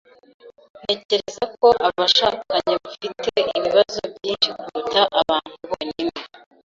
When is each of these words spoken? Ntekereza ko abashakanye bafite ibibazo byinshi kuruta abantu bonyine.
Ntekereza 0.83 1.45
ko 1.59 1.67
abashakanye 1.87 2.73
bafite 2.85 3.31
ibibazo 3.59 3.99
byinshi 4.15 4.49
kuruta 4.59 5.01
abantu 5.21 5.53
bonyine. 5.69 6.19